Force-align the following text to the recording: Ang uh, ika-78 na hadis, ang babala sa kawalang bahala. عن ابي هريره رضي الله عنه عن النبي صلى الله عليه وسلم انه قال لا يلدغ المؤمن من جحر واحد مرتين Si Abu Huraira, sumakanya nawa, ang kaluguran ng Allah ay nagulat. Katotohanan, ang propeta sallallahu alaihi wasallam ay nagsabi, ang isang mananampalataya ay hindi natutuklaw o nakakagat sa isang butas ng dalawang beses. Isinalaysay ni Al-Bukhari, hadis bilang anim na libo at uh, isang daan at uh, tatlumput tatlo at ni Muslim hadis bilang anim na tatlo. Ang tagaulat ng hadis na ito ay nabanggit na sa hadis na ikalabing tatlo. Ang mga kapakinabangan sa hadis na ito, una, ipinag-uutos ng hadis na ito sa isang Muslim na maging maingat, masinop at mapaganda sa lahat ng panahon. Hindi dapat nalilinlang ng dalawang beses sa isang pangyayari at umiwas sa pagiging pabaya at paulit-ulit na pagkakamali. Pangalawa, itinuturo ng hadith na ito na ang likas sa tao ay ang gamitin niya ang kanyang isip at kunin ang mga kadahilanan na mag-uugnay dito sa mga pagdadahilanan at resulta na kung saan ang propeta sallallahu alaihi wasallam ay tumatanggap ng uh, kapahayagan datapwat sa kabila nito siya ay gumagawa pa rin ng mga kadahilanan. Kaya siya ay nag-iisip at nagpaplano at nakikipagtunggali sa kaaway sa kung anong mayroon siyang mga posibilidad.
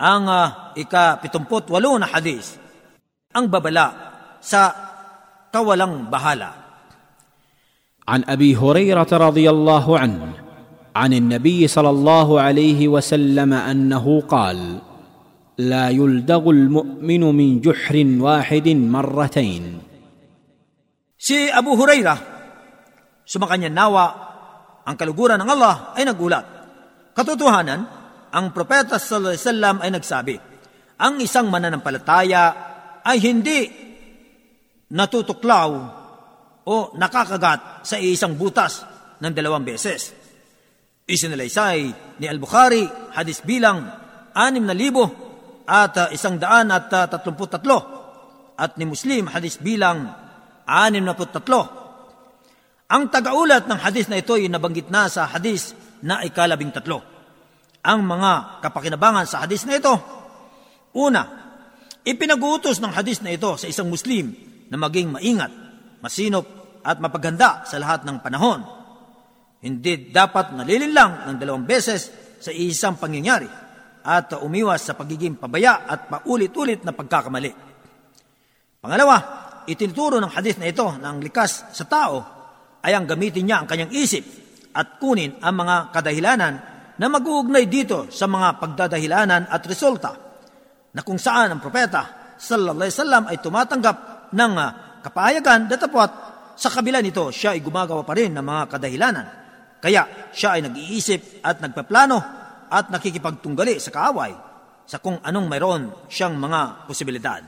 Ang 0.00 0.24
uh, 0.26 0.74
ika-78 0.74 1.70
na 2.02 2.06
hadis, 2.10 2.58
ang 3.30 3.46
babala 3.46 3.86
sa 4.42 4.74
kawalang 5.54 6.10
bahala. 6.10 6.64
عن 8.04 8.20
ابي 8.28 8.52
هريره 8.56 9.08
رضي 9.08 9.48
الله 9.50 9.86
عنه 9.98 10.22
عن 10.96 11.12
النبي 11.12 11.68
صلى 11.68 11.90
الله 11.90 12.28
عليه 12.40 12.88
وسلم 12.88 13.52
انه 13.52 14.20
قال 14.28 14.58
لا 15.58 15.88
يلدغ 15.88 16.50
المؤمن 16.50 17.22
من 17.32 17.48
جحر 17.64 17.96
واحد 18.20 18.68
مرتين 18.68 19.64
Si 21.24 21.48
Abu 21.48 21.72
Huraira, 21.72 22.20
sumakanya 23.24 23.72
nawa, 23.72 24.04
ang 24.84 24.92
kaluguran 24.92 25.40
ng 25.40 25.48
Allah 25.48 25.96
ay 25.96 26.04
nagulat. 26.04 26.44
Katotohanan, 27.16 27.80
ang 28.34 28.50
propeta 28.50 28.98
sallallahu 28.98 29.30
alaihi 29.30 29.46
wasallam 29.46 29.76
ay 29.78 29.90
nagsabi, 29.94 30.36
ang 30.98 31.22
isang 31.22 31.46
mananampalataya 31.46 32.44
ay 33.06 33.16
hindi 33.22 33.60
natutuklaw 34.90 35.70
o 36.66 36.76
nakakagat 36.98 37.86
sa 37.86 37.96
isang 38.02 38.34
butas 38.34 38.82
ng 39.22 39.30
dalawang 39.30 39.62
beses. 39.62 40.10
Isinalaysay 41.06 41.78
ni 42.18 42.26
Al-Bukhari, 42.26 43.14
hadis 43.14 43.44
bilang 43.46 43.86
anim 44.34 44.64
na 44.66 44.74
libo 44.74 45.04
at 45.68 45.94
uh, 45.94 46.08
isang 46.10 46.40
daan 46.40 46.74
at 46.74 46.90
uh, 46.90 47.06
tatlumput 47.06 47.54
tatlo 47.54 47.78
at 48.58 48.74
ni 48.80 48.88
Muslim 48.88 49.30
hadis 49.30 49.62
bilang 49.62 50.10
anim 50.66 51.04
na 51.04 51.14
tatlo. 51.14 51.62
Ang 52.88 53.12
tagaulat 53.12 53.68
ng 53.68 53.78
hadis 53.78 54.10
na 54.10 54.18
ito 54.18 54.34
ay 54.34 54.50
nabanggit 54.50 54.90
na 54.90 55.06
sa 55.06 55.28
hadis 55.28 55.76
na 56.02 56.24
ikalabing 56.24 56.72
tatlo. 56.72 57.13
Ang 57.84 58.00
mga 58.08 58.64
kapakinabangan 58.64 59.28
sa 59.28 59.44
hadis 59.44 59.68
na 59.68 59.76
ito, 59.76 59.92
una, 60.96 61.22
ipinag-uutos 62.00 62.80
ng 62.80 62.92
hadis 62.96 63.20
na 63.20 63.36
ito 63.36 63.60
sa 63.60 63.68
isang 63.68 63.92
Muslim 63.92 64.32
na 64.72 64.80
maging 64.80 65.12
maingat, 65.12 65.52
masinop 66.00 66.48
at 66.80 66.96
mapaganda 66.96 67.68
sa 67.68 67.76
lahat 67.76 68.08
ng 68.08 68.24
panahon. 68.24 68.64
Hindi 69.60 70.08
dapat 70.08 70.56
nalilinlang 70.56 71.28
ng 71.28 71.36
dalawang 71.36 71.68
beses 71.68 72.08
sa 72.40 72.48
isang 72.52 72.96
pangyayari 72.96 73.48
at 74.04 74.32
umiwas 74.40 74.84
sa 74.84 74.96
pagiging 74.96 75.36
pabaya 75.36 75.84
at 75.84 76.08
paulit-ulit 76.08 76.84
na 76.84 76.92
pagkakamali. 76.92 77.52
Pangalawa, 78.80 79.16
itinuturo 79.64 80.20
ng 80.20 80.32
hadith 80.32 80.60
na 80.60 80.68
ito 80.68 80.84
na 81.00 81.12
ang 81.12 81.20
likas 81.20 81.72
sa 81.72 81.84
tao 81.88 82.16
ay 82.84 82.92
ang 82.92 83.08
gamitin 83.08 83.48
niya 83.48 83.64
ang 83.64 83.68
kanyang 83.68 83.92
isip 83.96 84.24
at 84.76 85.00
kunin 85.00 85.40
ang 85.40 85.56
mga 85.56 85.76
kadahilanan 85.92 86.73
na 86.98 87.06
mag-uugnay 87.10 87.66
dito 87.66 88.06
sa 88.10 88.30
mga 88.30 88.62
pagdadahilanan 88.62 89.50
at 89.50 89.62
resulta 89.66 90.12
na 90.94 91.00
kung 91.02 91.18
saan 91.18 91.54
ang 91.54 91.60
propeta 91.60 92.34
sallallahu 92.38 92.86
alaihi 92.86 92.94
wasallam 92.94 93.24
ay 93.30 93.36
tumatanggap 93.42 93.96
ng 94.30 94.52
uh, 94.54 94.70
kapahayagan 95.02 95.66
datapwat 95.66 96.10
sa 96.54 96.70
kabila 96.70 97.02
nito 97.02 97.34
siya 97.34 97.58
ay 97.58 97.60
gumagawa 97.62 98.06
pa 98.06 98.14
rin 98.14 98.30
ng 98.30 98.44
mga 98.46 98.62
kadahilanan. 98.70 99.26
Kaya 99.82 100.30
siya 100.30 100.56
ay 100.56 100.70
nag-iisip 100.70 101.42
at 101.44 101.60
nagpaplano 101.60 102.18
at 102.70 102.88
nakikipagtunggali 102.88 103.76
sa 103.82 103.90
kaaway 103.90 104.32
sa 104.86 105.02
kung 105.02 105.18
anong 105.20 105.46
mayroon 105.50 105.82
siyang 106.08 106.38
mga 106.38 106.88
posibilidad. 106.88 107.42